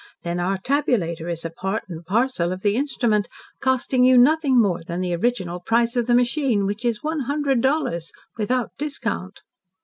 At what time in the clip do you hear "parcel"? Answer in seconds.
2.03-2.51